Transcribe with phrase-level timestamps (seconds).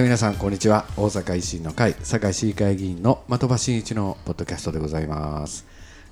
[0.00, 0.86] えー皆さんこんにちは。
[0.96, 5.66] 大阪維新の会堺市議会議員の的場真一のポッドキャストでございます、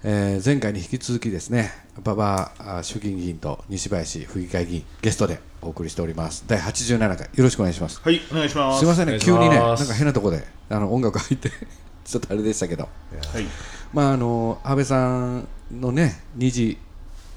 [0.04, 1.72] えー前回に引き続きですね
[2.04, 6.44] 馬場あ衆議院議員と西林府議会議員ゲストでお送りしております。
[6.46, 8.02] 第87回よろしくお願いします。
[8.04, 8.80] はい、お願いします。
[8.80, 11.48] すいませんね急にねなんか変なとこであの音楽入って
[12.04, 12.82] ちょっとあれでしたけど。
[12.82, 13.46] はい、
[13.94, 16.76] まああの安倍さんのね二次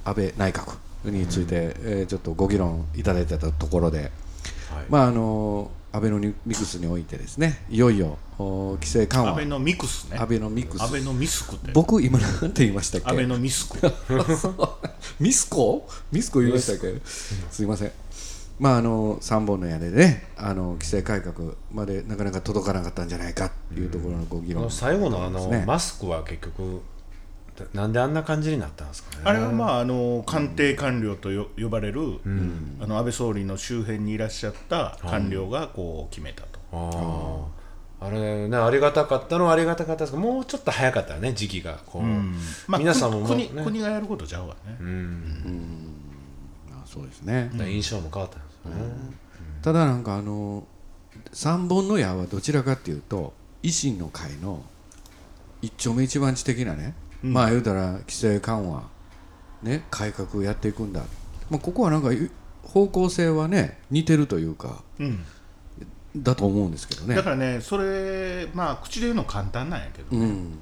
[0.03, 0.75] 安倍内閣
[1.05, 4.11] について、えーちょっとご議論いただいてたところで、
[4.89, 9.31] まああの安倍のミクスにおいてですねいよいよお規制緩和。
[9.33, 10.17] アベノミクスね。
[10.17, 10.81] アベノミクス。
[10.81, 11.71] アベノミスクって。
[11.73, 13.09] 僕今なんて言いましたっけ？
[13.09, 13.77] アベノミスク。
[15.19, 15.87] ミスコ？
[16.11, 16.99] ミスコ言いましたっけ？
[17.05, 17.91] すいません。
[18.59, 25.63] まああの3本の屋根でねあの規制改革までなかなか届かなかったんじゃないかっていうところのご議論、あの最後のあの、ね。
[25.65, 26.81] マスクは結局
[27.73, 29.21] なんであんな感じになったんですかね。
[29.25, 32.19] あれはまああの官邸官僚とよ呼ばれる、
[32.79, 37.51] あの安倍総理の周辺にいらっしゃった官僚がこう決めたと。
[38.03, 42.01] あれねありがたかったのはありがたかったですけどもうちょっと早かったね時期がこう、
[42.67, 43.63] まあ皆さんももう国ね。
[43.63, 44.77] 国がやることちゃうわね。
[46.71, 48.91] あそうですね、印象も変わったんですよね、
[49.61, 50.65] ただなんかあの
[51.31, 54.63] 3本の矢はどちらかっていうと維新の会の
[55.61, 58.83] 一丁目一番地的なね、まあ言うたら規制緩和
[59.63, 61.01] ね改革やっていくんだ、
[61.49, 62.29] まあ、ここはなんかい
[62.63, 65.23] 方向性はね似てるというかうん。
[66.15, 67.15] だと思うんですけどね。
[67.15, 70.57] だからね、それまあ口で言うの簡単なんやけど、うん。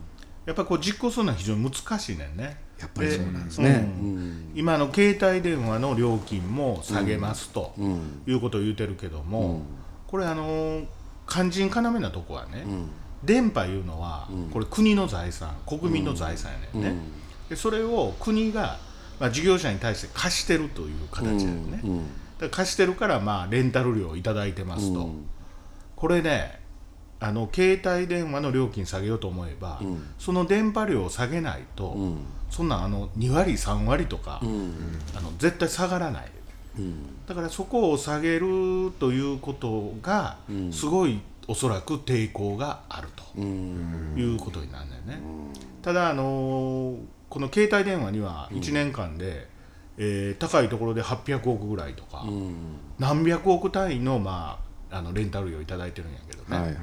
[0.45, 2.61] やっぱりこう実行するのは非常に難しいねんね。
[2.79, 3.89] やっぱりそうなんですね。
[4.01, 4.15] ううん。
[4.17, 4.51] ん。
[4.55, 8.21] 今の携帯電話の料金も下げますと、うん。
[8.27, 9.61] いうことを言うてるけども、うん。
[10.07, 10.83] これあの
[11.27, 12.89] 肝心要なとこはね、うん
[13.23, 17.01] 電波いうのは、これ国の財産国民の財産やねんね、
[17.49, 18.77] でそれを国が、
[19.19, 22.05] まあ、事業者に対して貸してるという形やね、うん。
[22.39, 25.25] だ貸してるから、まあ、レンタル料をいただいてますと、うん。
[25.95, 26.59] これね
[27.19, 29.81] あの携帯電話の料金下げようと思えば、
[30.17, 32.17] その電波量を下げないと、うん。
[32.49, 34.73] そんなんあの2割3割とか、うん。
[35.13, 36.31] あの絶対下がらない。
[36.77, 37.25] うん。
[37.27, 40.71] だからそこを下げるということが、うん。
[40.71, 41.19] すごい
[41.49, 44.13] おそらく抵抗があるとうん。
[44.15, 45.19] いうことになるんだよね、
[45.81, 46.97] ただ、あのー
[47.29, 49.47] この携帯電話には1年間で、
[49.97, 52.55] えー高いところで800億ぐらいとか、うん。
[52.99, 54.59] 何百億単位の,、ま
[54.91, 56.75] あ、あのレンタル料をいただいてるんやけどね、はいはい。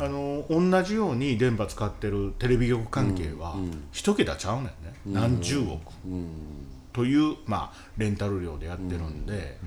[0.00, 3.84] あのー同じように電波使ってるテレビ局関係はうん。
[3.92, 4.62] 一桁ちゃうね。
[4.62, 4.64] ん。
[4.66, 4.70] ね、
[5.06, 5.70] 何十億。
[6.04, 6.28] うん
[6.94, 9.58] という、まあ、レンタル料でやってるんで、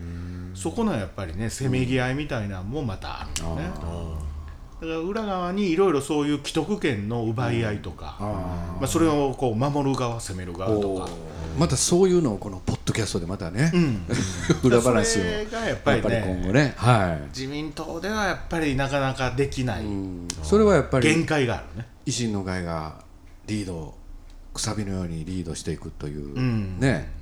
[0.56, 3.64] そこのやっぱりねせめぎ合いみたいなのもまたあるんだよね、
[4.80, 11.10] だから裏側にいろいろそういう既得権の奪い合いとか、まあ、それをこう守る側攻める側とか、
[11.58, 14.06] またそういうのをこのポッドキャストでまたね、うん、
[14.64, 15.22] 裏話を。
[15.24, 16.74] それがやっぱりね今後ね。
[16.78, 20.28] はい、自民党ではやっぱりなかなかできない、うん。
[20.44, 21.88] それはやっぱり限界があるね。
[22.06, 23.02] 維新の会が
[23.48, 23.98] リードを
[24.54, 26.80] くさびのようにリードしていくという、ん。
[26.80, 27.17] ね、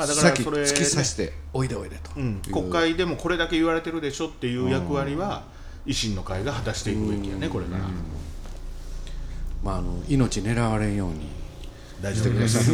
[0.00, 1.32] まあだからさっきそれ突き刺して。
[1.52, 2.18] おいでおいでと。
[2.18, 5.44] いう、うん、国会でもこれだけ言われてるでしょっていう役割は
[5.86, 7.84] 維新の会が果たしていくべきやねこれから、
[9.62, 11.28] まあ、あの命狙われんように。
[12.00, 12.72] 大丈夫です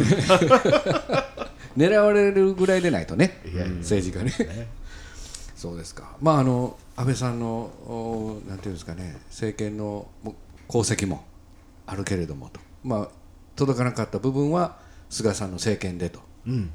[1.75, 3.41] 狙われるぐらいでないとね。
[3.79, 4.31] 政治家ね。
[4.55, 4.67] ね。
[5.53, 6.15] そうですか。
[6.21, 7.47] まああの安倍さんの
[7.85, 9.17] おなんていうんですかね。
[9.29, 10.35] 政権のも
[10.69, 11.25] 功績も
[11.85, 12.61] あるけれどもと。
[12.85, 13.09] まあ
[13.57, 14.77] 届かなかった部分は
[15.09, 16.26] 菅さんの政権でと、うん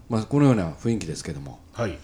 [0.08, 1.98] まあ、このような雰囲気ですけども、はい。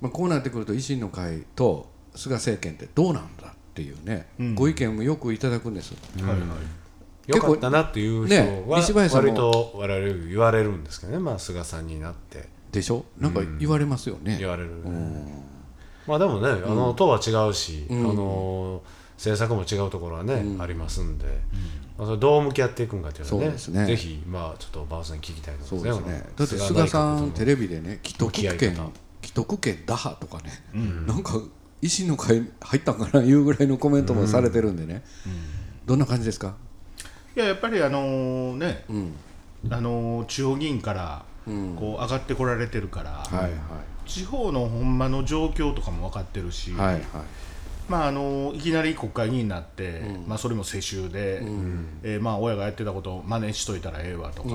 [0.00, 4.54] まあ、こうなってくると維新の会と菅政権ってどうなんだっていうね、うん。
[4.54, 6.38] ご意見もよくいただくんです、はいはい。
[7.26, 9.32] よかったなっていう人ねは西林さんも。
[9.32, 12.48] 割と我々言われるんですけどね、まあ、菅さんになって。
[12.70, 13.04] でしょ？
[13.18, 15.42] なんか言われますよね、言われる、うん。
[16.06, 18.10] まあでもね、あの党は違うし、ん。
[18.10, 18.82] あの
[19.18, 21.26] 政策も違うところはね、ありますんで、
[21.98, 23.86] まあ、それどう向き合っていくんかっていうのはねそうですね。
[23.86, 26.22] ぜひまあちょっと馬場さんに聞きたいとそうころですね。
[26.36, 28.92] だって菅さんテレビでね既得権方。
[29.20, 30.62] 既得権打破とかね、
[31.06, 31.40] なんか
[31.82, 35.02] 維新の会入ったんかないうぐらいのコメントもされてるんでね、
[35.84, 36.54] どんな感じですか、
[37.36, 39.12] いややっぱりあのーね、うん。
[39.70, 41.74] あのー地方議員からうん。
[41.74, 43.50] こう上がってこられてるから、はい
[44.06, 47.02] 地方のほんまの状況とかも分かってるし、はいはいはい
[47.88, 51.40] まああのーいきなり国会議員になって、まあ、それも世襲で、
[52.02, 54.50] えーまあ、親がやってたことを真似しといたらええわとか、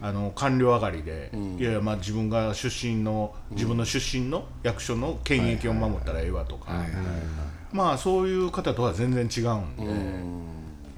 [0.00, 6.72] あの官僚上がりで、いやいやまあ自分が出身の自分の出身の役所の権益を守ったらええわとか、
[7.72, 10.46] まあそういう方とは全然違うんで。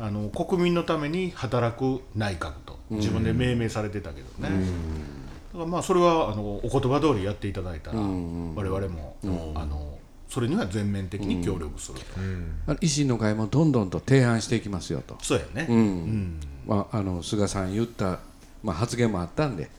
[0.00, 4.48] あの国民のために働く内閣と自分で命名されてたけどね、
[5.52, 9.16] だからまあそれはあのお言葉通りやっていただいたら、我々も、
[9.56, 9.97] あの
[10.28, 12.04] それには全面的に協力すると、
[12.66, 16.40] あの維新の会もどんどんと提案していきますよと、そうやね、うん。
[16.66, 18.20] まあ、あの菅さん言った、
[18.62, 19.70] まあ、発言もあったんで、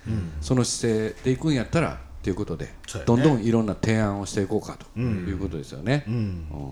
[0.41, 2.71] その姿勢でいくんやったらということで、ね。
[3.05, 6.03] どんどんいろんな提案をしていこうかということですよね。
[6.07, 6.13] うん。
[6.13, 6.71] うん。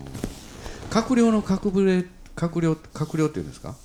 [0.89, 3.75] 閣僚の閣ぶれ閣僚閣僚っていうんですか？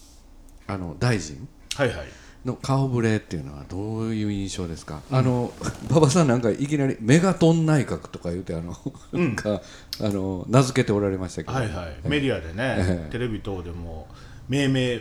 [0.67, 1.47] あの大臣。
[1.75, 2.07] はいはい
[2.45, 5.53] の顔ぶれっていうのはどういう印象ですか、あの
[5.89, 8.77] 馬場さんなんかいきなりメガトン内閣とか言うてあの、
[9.13, 9.63] なんか
[10.01, 13.13] あの名付けておられましたけど、はいはい、メディアでね、ええ。
[13.13, 14.09] テレビ等でも
[14.49, 15.01] 命名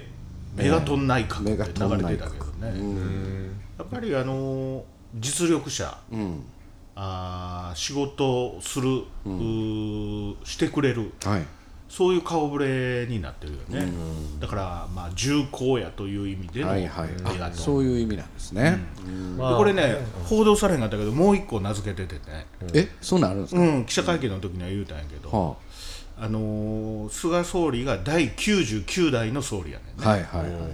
[0.56, 4.84] メガトン内閣って流れてたけどね、やっぱりあの
[5.16, 6.44] 実力者うん。
[6.94, 8.90] あー仕事をする、
[9.26, 11.46] うーしてくれるはい
[11.92, 13.92] そういう顔ぶれになってるよね、
[14.40, 17.10] だからまあ重厚やという意味でのはいはい。
[17.52, 18.80] そういう意味なんですね、
[19.38, 25.56] までこれね報道されへんかったけどもう一個名付けててね、えそんなんあるんですか、うん、記者会見の時には言うたんやけど、は
[26.18, 26.30] あ。
[26.30, 30.72] のー菅総理が第99代の総理やねんあ、ね、はいはいはい。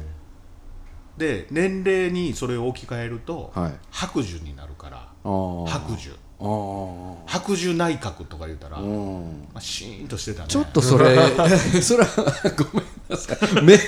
[1.18, 3.72] で年齢にそれを置き換えると、はい。
[3.90, 5.08] 白寿になるから。
[5.24, 9.48] 白寿白寿内閣とか言うたら、まうん。
[9.56, 10.48] あ、シーンとしてたね。
[10.48, 11.16] ちょっとそれ
[11.82, 13.38] それはごめんなさい。
[13.64, 13.84] 目が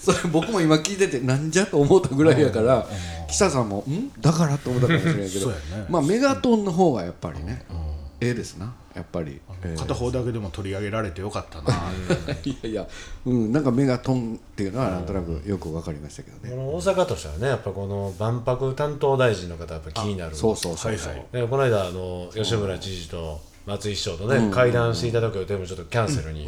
[0.00, 2.86] それ僕も今聞いててなんじゃと思ったぐらいやから
[3.28, 4.10] 記者さんもん？
[4.20, 5.50] だからと思ったかもしれないけど。
[5.50, 5.56] ね。
[5.88, 7.64] まあメガトンの方がやっぱりね
[8.20, 9.40] ええですなやっぱり。
[9.64, 9.78] ええ。
[9.78, 11.72] 片方だけでも取り上げられてよかったな、
[12.44, 12.88] いやいや
[13.26, 16.50] うんなんかメガトンっていうのはなんとなくよく分かりましたけどね。
[16.50, 20.34] この大阪としてはねやっぱこの万博担当大臣の方やっぱ気になる。
[20.36, 20.96] そうそうそう。
[20.96, 21.18] そうはい。
[21.18, 21.26] はい。
[21.32, 26.46] でこの間あの吉村知事と松井市長とね、会談していただく予定もちょっとキャンセルに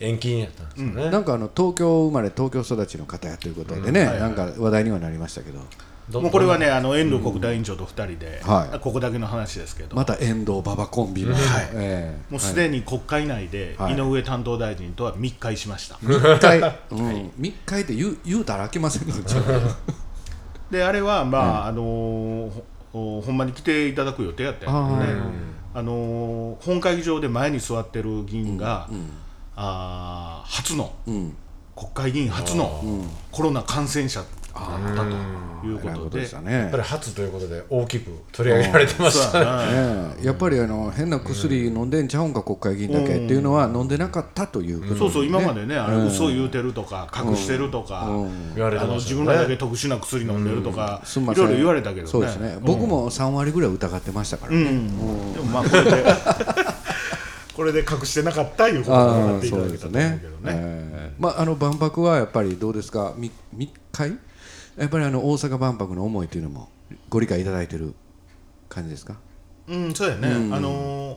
[0.00, 4.20] 延期になったんですよね、なんかあの東京生まれ東京育ちの方やということでね、はいはい。
[4.20, 5.64] なんか話題にはなりましたけどど
[6.12, 8.80] もうこれはねあの遠藤国大委員長と2人で、はい。
[8.80, 11.42] ここだけの話ですけど、また遠藤馬場コンビの、はい。
[11.74, 12.32] ええ。
[12.32, 13.94] もうすでに国会内ではい。
[13.94, 16.58] 井上担当大臣とは密会しました、 密会、
[16.90, 19.14] うん、密会って言う言うたら飽きませんの？
[20.70, 22.50] であれはまあ、あのー
[22.92, 25.20] ほほんまに来ていただく予定やったんやけどね。
[25.74, 28.88] あのー本会議場で前に座ってる議員が、
[29.56, 31.36] あー初のうん。
[31.76, 32.82] 国会議員初の
[33.30, 34.22] コロナ感染者
[34.54, 36.26] だったということで。
[36.42, 36.52] ね。
[36.52, 39.44] やっぱり初ということで大きく取り上げられてましたね。
[39.72, 40.26] ねえ。
[40.26, 46.06] やっぱりあの変な薬飲んでんちゃうんか国会議員だけっていうのは飲んでなかったということそうそう今までねあれうん。
[46.06, 51.44] 嘘言うてるとか隠してるとか、あの自分らだけ特殊な薬飲んでるとか、すんません。
[51.44, 52.08] いろいろ言われたけどね。
[52.08, 56.04] そうですね、僕も3割ぐらい疑ってましたからね、うん、でもまあこれで
[57.54, 60.20] これで隠してなかったいうことになああっていただけたとけどね。
[60.46, 63.12] えーまああの万博はやっぱりどうですか？
[63.16, 64.16] み密会
[64.76, 66.68] やっぱりあの大阪万博の思いというのも
[67.08, 67.94] ご理解いただいてる
[68.68, 69.16] 感じですか？
[69.68, 71.16] うん、そうやね、あの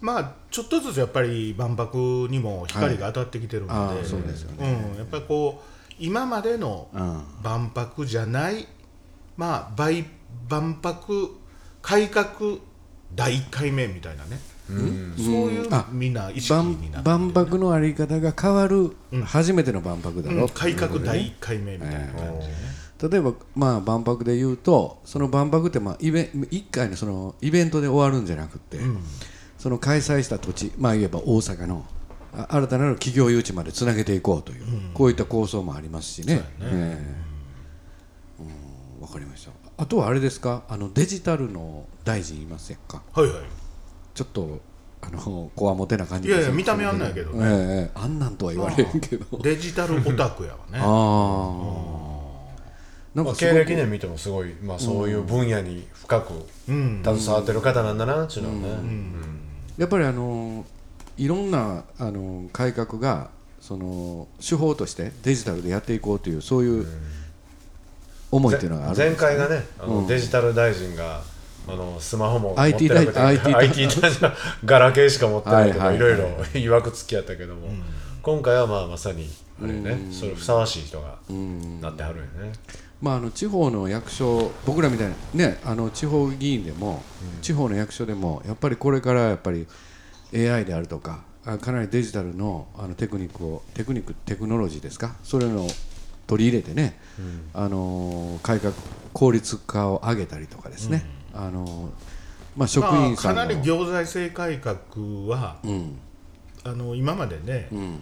[0.00, 7.22] まあちょっとずつやっぱり万博にも光が当たってきてるので、ああそうですよね、うん、やっぱりこう今までのうん。
[7.42, 8.66] 万博じゃない、
[9.36, 10.06] まあ倍
[10.48, 11.36] 万博
[11.82, 12.26] 改革
[13.14, 14.38] 第1回目みたいなね、
[15.16, 22.79] そういうあみんな意識万になって万博のあり方が変わる初めての万博だろ、うん改革第1回目みたいな感じでね。
[23.02, 28.78] 例えば、まあ、万博で言うとその万博って、まあ、イベ1回のそのイベントで終わるんじゃなくて、
[29.58, 31.86] その開催した土地、まあ、いえば大阪の
[32.32, 34.64] あ新たなる企業誘致までつなげていこうという、
[34.94, 36.42] こういった構想もありますしね。
[36.60, 36.98] え
[38.38, 38.42] え。
[38.42, 39.50] うんわかりました。
[39.78, 40.62] あとはあれですか？
[40.68, 43.02] あのデジタルの大臣いませんか？
[43.12, 43.34] はいはい。
[44.14, 44.60] ちょっと
[45.00, 47.46] あのこわもてな感じいやいや見た目あんなんやけどね。
[47.46, 47.90] ええええ。
[47.94, 49.38] あんなんとは言われへんけど。
[49.38, 50.78] デジタルオタクやわね。
[50.78, 51.99] ああ
[53.14, 56.32] なんまあ、か経歴年見てもすごい、まあ、そういう分野に深く
[56.68, 57.02] うん。
[57.04, 58.90] 携わってる方なんだなっていうのはね、
[59.76, 60.64] やっぱりあの
[61.16, 66.86] いろんなあの改革がその手法としてデジタルでやっていこうというそういう
[68.30, 71.22] 思いっていうのがあるん前回がねあの、デジタル大臣が
[71.68, 73.88] あのスマホも持ってなくて大 IT 大 IT
[74.64, 76.14] ガラケーしか持ってないとか、はいはい。
[76.14, 77.68] いろいろいわくつきやったけども、
[78.22, 79.28] 今回はまあまさに
[79.62, 81.18] あれね、それふさわしい人が
[81.80, 82.52] なってはるよね、
[83.00, 87.02] まあ、あの地方の役所僕らみたいな、ね、あの地方議員でも、
[87.40, 89.66] 地方の役所でもやっぱりこれからやっぱり
[90.34, 95.14] AI であるとかあかなりデジタルのあのテクニックをテクニックテクノロジーですか？
[95.24, 95.66] それの
[96.26, 97.00] 取り入れてね、
[97.54, 98.74] あのー改革
[99.14, 101.04] 効率化を上げたりとかですね、
[101.34, 101.90] あのー
[102.56, 104.76] まあ、職まあ、員さんの、かなり行財政改革
[105.26, 105.98] は、うん。
[106.64, 107.98] あの今までね、うん。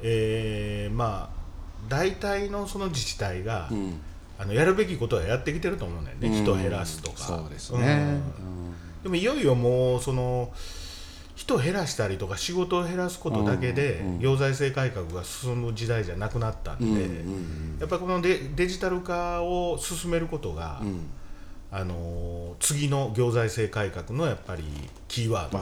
[0.00, 1.40] えーまあ
[1.88, 4.00] 大体のその自治体が、うん
[4.40, 7.18] あのやるべきことはやってきてると思うんだよね、人を減らすとか。
[7.18, 9.02] そうですね、うん。
[9.02, 10.50] でもいよいよもうその
[11.34, 17.02] 人減らしたりとか仕事を減らすことだけで行財政改革が進む時代じゃなくなったんで、
[17.80, 20.80] やっぱりこのデデジタル化を進めることが、
[21.70, 24.64] あの次の行財政改革のやっぱり
[25.06, 25.58] キーワード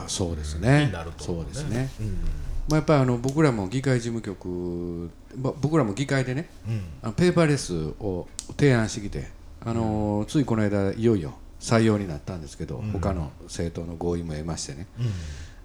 [0.85, 1.49] になるとそ思うね。
[1.51, 1.89] うですね、
[2.69, 6.81] まあ、やっぱりあの僕らも議会事務局、まあ、僕らも議会でねうん。
[7.01, 9.27] あのペーパーレスを提案してきて、
[9.65, 14.87] あのついこの間いよいよ採用になったんですけど、他の政党の合意も得ましてね。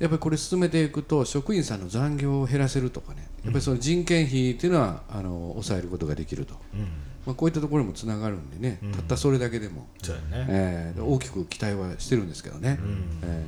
[0.01, 3.29] やっぱりこれ進めていくと職員さんの残業を減らせるとかね。
[3.45, 6.81] やっぱりその人件費っていうのはあの抑えることができると、うん。
[7.27, 9.87] まあ、こういったところにもつながるんでね、たったそれだけでも、
[10.31, 12.79] ね、えー大きく期待はしてるんですけどね、
[13.23, 13.45] え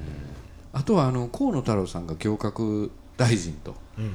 [0.75, 0.79] ー。
[0.79, 4.13] あとはあの河野太郎さんが行革大臣と、うん。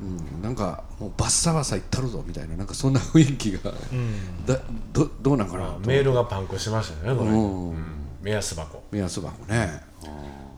[0.00, 0.04] う
[0.38, 3.72] ん、なんかもうバッサバサいったるぞみたいななんかそんな雰囲気が。
[3.92, 4.46] うん。
[4.46, 4.58] だ
[4.92, 7.70] どどうなんかなとメールがパンクしましたよねこれ、うん。
[7.70, 7.76] うん。
[8.22, 8.82] 目安箱。
[8.90, 9.82] 目安箱ね。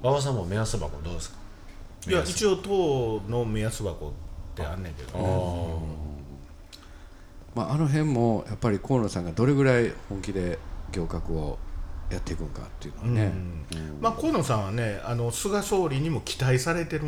[0.03, 1.37] 馬場さんも目安箱どうですか？
[2.09, 4.11] いや一応党の目安箱っ
[4.55, 6.01] てあんねんけどね。
[7.55, 10.59] まあ、あの辺もやっぱり河野さんがどれぐらい本気で
[10.93, 11.59] 行革を
[12.09, 13.33] やっていくんかっていうのはね、
[14.01, 17.07] まあ、河野さんはねあの菅総理にも期待されてる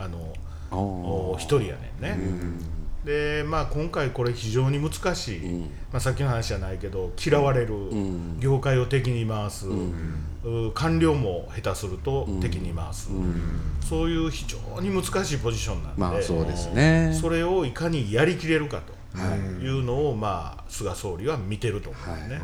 [0.00, 2.18] あの一人やねんね。
[3.04, 5.40] でまあ、今回これ非常に難しい、
[5.90, 7.74] まあ、さっきの話じゃないけど嫌われる、
[8.38, 13.08] 業界を敵に回す、う官僚も下手すると敵に回す、
[13.88, 17.16] そういう非常に難しいポジションなんで、まあそうですね。
[17.18, 19.50] それをいかにやりきれるかとい。
[19.66, 22.40] うのを、まあ、菅総理は見てると思うんね、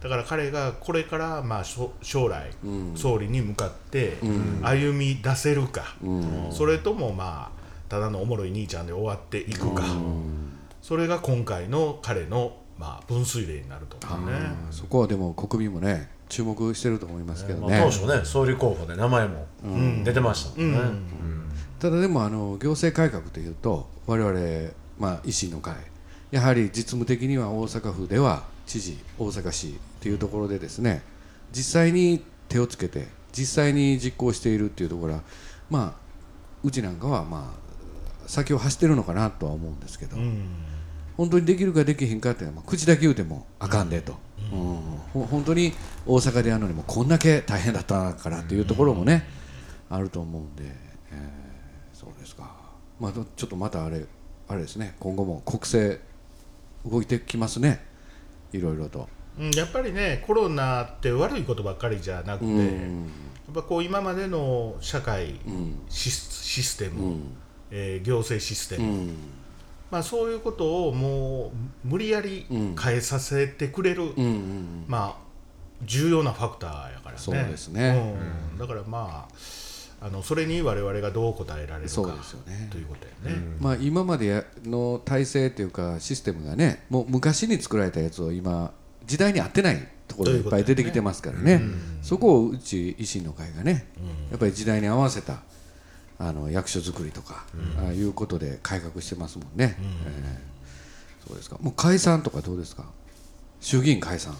[0.00, 2.50] だから彼がこれから、まあ、将来、
[2.94, 4.16] 総理に向かって
[4.62, 5.96] 歩み出せるか、
[6.50, 9.84] それとも、まあ、ただのおもろい兄ちゃんで終わっていくか、
[10.82, 14.36] それが今回の彼の、まあ、分水嶺になると思うね。
[14.70, 19.46] そこはでも国民もね注目してると思いますけどまあ、ね、当初ね総理候補で名前も
[20.04, 20.78] 出てましたもんね、
[21.80, 25.74] ただでもあの行政改革というと我々、まあ、維新の会
[26.30, 31.02] やはり実務的には大阪府では知事大阪市というところでですね
[31.52, 35.22] 実際に手をつけて実際に実行しているっていうところは
[35.68, 36.00] まあ
[36.62, 40.46] うちなんかはまあ先を走ってるのかなとは思うんですけど、うん。
[41.16, 44.14] 本当にできるかできへんかっていうのはまあ口だけ言うてもあかんでと、
[44.52, 44.58] うん。
[45.12, 45.72] ほ本当に
[46.06, 49.26] 大阪でやるのにもこんだけ大変だったからっていうところもね、
[49.88, 50.64] あると思うんで、
[51.12, 52.50] えーそうですか、
[52.98, 54.06] まあ、どちょっとまたあれ
[54.48, 54.94] あれですね。
[55.00, 56.00] 今後も国政
[56.84, 57.84] 動いてきますね。
[58.52, 59.08] いろいろと。
[59.38, 62.66] うんやっぱりねコロナって悪いことばっかりじゃなくて、や
[63.52, 65.40] っぱこう今までの社会
[65.88, 67.16] シスシステム、
[67.70, 69.12] えー行政システム、
[69.90, 71.50] まあ、そういうことをもう
[71.84, 74.12] 無理やり変えさせてくれる、
[74.86, 75.22] まあ、
[75.84, 77.18] 重要なファクターやからね。
[77.18, 78.16] そうですね。
[78.52, 78.58] うん。
[78.58, 79.34] だからまあ
[80.02, 82.68] あのそれに我々がどう応えられるかそうですよね。
[82.70, 83.42] ということやね。
[83.60, 88.72] まあ、今までやの体制というかシステムがねもう昔に作られたやつを今
[89.06, 91.60] 時代に合ってないところがいっぱい出てきてますからね。
[92.02, 93.86] そこをうち維新の会がね、
[94.30, 95.42] やっぱり時代に合わせた
[96.18, 97.44] あの役所作りとか、
[97.84, 101.58] ああいうことで改革してますもんね、えーそうですか。
[101.60, 102.84] もう解散とかどうですか？
[103.60, 104.34] 衆議院解散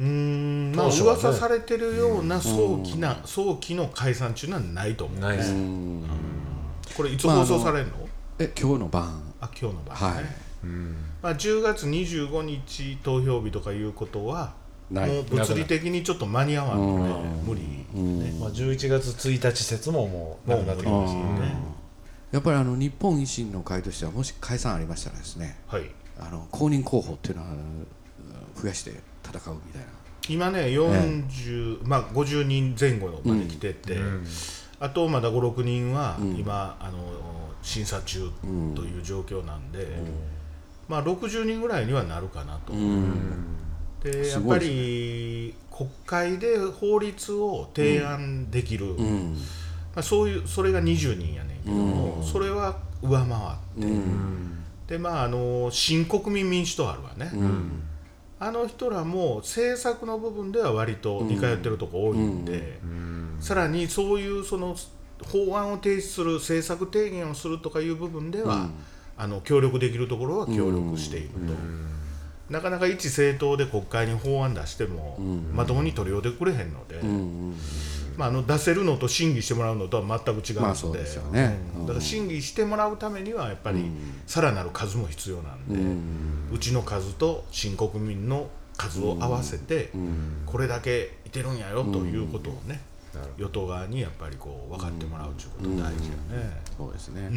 [0.00, 0.72] うーん。
[0.74, 5.54] まあ噂されてるような早期な、早期の解散中いうのはないと思う、ないです、
[6.96, 9.22] これいつ放送されるの,、え今日の晩。
[9.40, 10.24] あ今日の場合はい。
[10.24, 10.36] ね、
[11.22, 14.54] まあ、10月25日投票日とかいうことは
[14.90, 15.10] ない。
[15.10, 17.62] もう物理的にちょっと間に合わんので、無理、
[17.94, 18.36] ね。
[18.40, 21.56] まあ、11月1日説ももうなくなってきましたよね
[22.30, 25.90] やっぱりあの日本維新の会としてはもし解散ありましたらですねはい。
[26.20, 27.48] あの公認候補っていうのは
[28.60, 28.92] 増やして
[29.32, 29.88] 戦うみたいな。
[30.28, 33.98] 今ね40、まあ、50人前後まで来てて、
[34.78, 36.98] あとまだ56人は今、あの
[37.62, 38.30] 審査中
[38.74, 39.86] という状況なんで、
[40.86, 42.72] まあ、60人ぐらいにはなるかなと。
[44.02, 48.94] でやっぱり国会で法律を提案できる、ま
[49.96, 53.88] あ、そういうそれが20人やねんけども、それは上回っ
[54.86, 57.32] て、でまああの新国民民主党あるわね、
[58.40, 62.78] あの人らも政策の部分では割と似通ってるとこ多いんで、
[63.40, 64.76] さらにそういうその
[65.24, 68.68] 法案を提出する政策提言をするとかいう部分では、
[69.16, 71.38] あの協力できるところは協力していると。
[72.50, 75.18] なかなか一政党で国会に法案出しても、
[75.54, 77.00] まともに取り寄ってくれへんので、
[78.16, 83.84] まあ、あの出せるのと審議してもらうのとは全く違うので,、審議してもらうためにはやっぱり
[84.26, 89.90] さらなる数も必要なんで、うちの数と新国民の数を合わせて、
[90.46, 91.58] これだけいてるん。
[91.58, 92.80] やよということをね、
[93.36, 96.60] 与党側にやっぱりこう分かってもらうということ大事よね。
[96.76, 97.30] そうですね、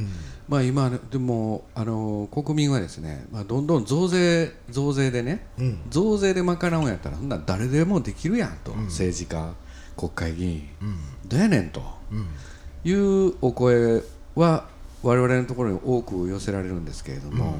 [0.48, 5.48] まあ今でもあの国民はですね、まあ、どんどん増税増税でね、
[5.90, 9.54] 増税で賄うんやったらそんな誰でもできるやんと、政治家
[9.98, 10.70] 国会議員、
[11.28, 11.82] どうやねんと、
[12.84, 14.04] いうお声
[14.36, 14.68] は
[15.04, 17.60] 我々のところに多く寄せられるんですけれども、やっぱ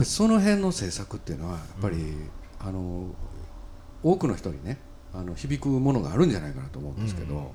[0.00, 1.96] りその辺の政策っていうのはやっぱり、
[2.60, 3.06] あの
[4.02, 4.78] 多くの人にね
[5.18, 7.52] あの響くものがあるんじゃないかなと思うんですけど。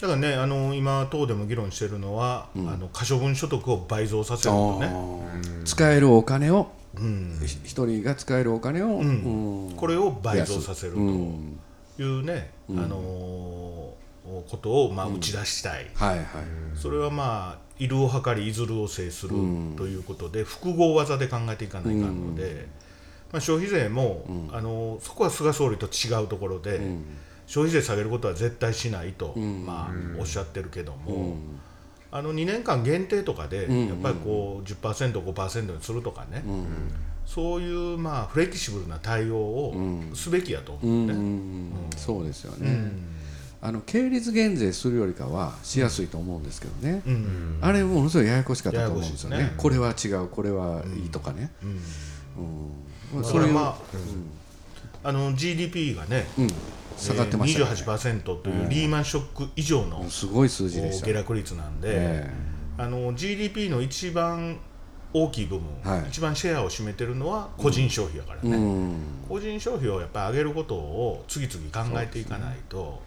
[0.00, 4.92] だからねあの今党でも議論しているのは、あの可処分所得を倍増させるとね、
[5.64, 6.72] 使えるお金を
[7.64, 9.00] 一、人が使えるお金を、
[9.76, 13.94] これを倍増させるというね、あのこ
[14.60, 16.26] とをまあ打ち出したい、はいはい、
[16.74, 19.34] それはまあいるを図りいずるを制する
[19.76, 22.66] ということで、複合技で考えていかないかんので、
[23.34, 26.80] まあ、消費税も、あのそこは菅総理と違うところで。
[27.46, 31.36] 消費税下げることは絶対しないと、まあ、おっしゃってるけども、
[32.10, 36.42] あの2年間限定とかで、やっぱりこう10%、5%にするとかね、
[37.26, 39.74] そういうまあフレキシブルな対応を
[40.14, 40.78] すべきやと。
[40.82, 41.70] 思うね。
[41.98, 42.92] そうですよね、
[43.60, 47.02] あの経立減税するよりかはしやすいと思うんですけどね、
[47.60, 51.50] あれものすごいややこしかったと思うんですよね、これは違う、これはいいとかね。
[51.62, 51.80] うん
[53.22, 53.78] それま
[55.04, 56.26] あ、あの GDP がね、
[56.96, 62.26] 下がってました、ね、28%というリーマンショック以上のすごい数字で下落率なんで、
[62.78, 64.58] あの GDP の一番
[65.12, 68.96] 大きい部分、はい、一番シェアを占めてるのは個人消費やからね、うん、
[69.28, 73.00] 個人消費をやっぱり上げることを次々考えていかないと。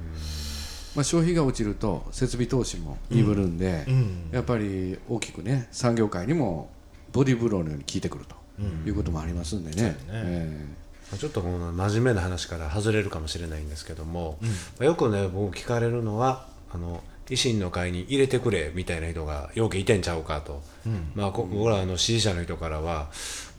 [0.95, 3.85] まあ、消費が落ちると設備投資も鈍るんで、
[4.31, 6.71] やっぱり大きくね産業界にも
[7.11, 8.35] ボディーブローのように効いてくると
[8.85, 9.97] いうこともありますんでね。
[11.15, 14.37] ちょっとこの真面目な話から外れるかもしれないんですけども、
[14.79, 23.07] うん、よくね僕聞かれるのはあの維新の会に入れてくれみたいな人がよくいてんちゃうかと、うん、まあ、僕らの支持者の人からは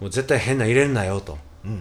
[0.00, 1.38] もう絶対変な入れんなよと。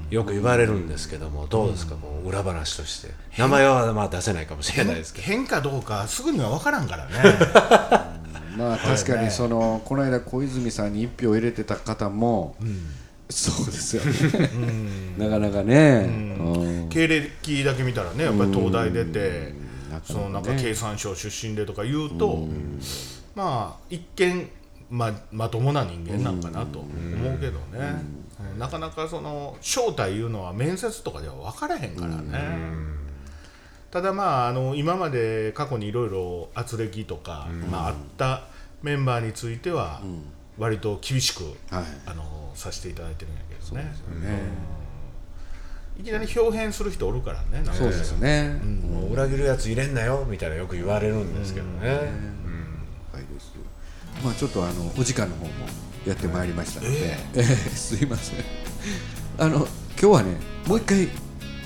[0.09, 3.13] よく言われるんですけども、どうですか、こう裏話として。
[3.37, 5.27] 名前はまあ出せないかもしれないですけど。
[5.27, 7.13] 変かどうかすぐには分からんからね。
[8.57, 12.89] まあ確かにそのこの間小泉さんに1票入れてた方も、うん
[13.29, 14.49] そうですよね。
[15.17, 16.37] なかなかね、
[16.89, 19.53] 経歴だけ見たらねやっぱり東大出て、
[20.03, 22.47] そのなんか経産省出身でとか言うと、
[23.35, 24.49] まあ一見
[24.89, 26.87] ままともな人間なんかなと思
[27.35, 28.01] うけどね、
[28.57, 32.97] なかなかその正体いうのは面接とかでは分からへんからね。
[33.91, 38.43] ただまああの今まで過去にいろいろ圧力とか、まあ、あった
[38.83, 40.01] メンバーについては
[40.57, 43.93] 割と厳しく、はい、あのさせていただいてるんやけどね。
[45.99, 47.63] いきなり表変する人おるからね。
[47.71, 51.89] そうですよね、もう裏切るやつ入れんなよみたいなよく言われるんですけどね。
[51.89, 51.95] は
[53.19, 53.53] いです。
[54.23, 55.51] まあちょっとあのお時間の方も
[56.05, 58.39] やってまいりましたので、えー、すいません。
[59.39, 59.67] あの今
[59.97, 61.09] 日はねもう一回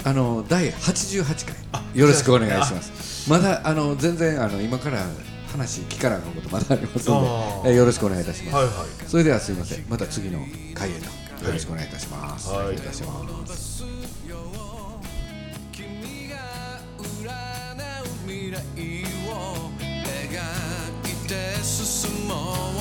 [0.04, 1.56] あの第88回
[1.94, 3.30] よろしくお願いします。
[3.30, 5.06] まだあの全然あの今から
[5.52, 8.74] 話聞かなあかんことまだありますのでよろしくお願いいたします、はいはい、
[9.08, 9.86] それではすいません。
[9.90, 10.40] また次の
[10.74, 12.78] 回へとよろしくお願いいたします、はい、お願い。
[12.78, 13.84] いたします、
[21.64, 22.72] 進も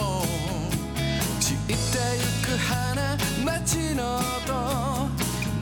[1.73, 4.21] ってゆく花街の音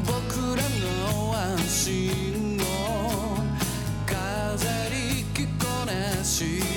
[0.07, 2.63] 僕らの安心を
[4.07, 6.68] 飾り着こなし